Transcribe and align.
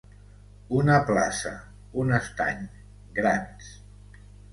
Una 0.77 0.95
plaça, 1.09 1.51
un 2.03 2.13
estany, 2.19 2.63
grans. 3.19 3.69